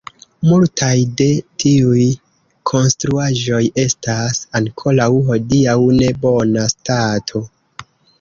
[0.51, 1.25] Multaj de
[1.63, 2.05] tiuj
[2.71, 7.43] konstruaĵoj estas ankoraŭ hodiaŭ en bona stato.